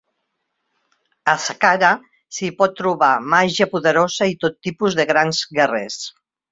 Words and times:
A 1.33 1.35
Zakhara 1.43 1.91
s'hi 2.37 2.51
pot 2.63 2.75
trobar 2.81 3.13
màgia 3.37 3.71
poderosa 3.77 4.33
i 4.35 4.39
tot 4.47 4.61
tipus 4.71 5.01
de 5.03 5.11
grans 5.15 5.49
guerrers. 5.59 6.05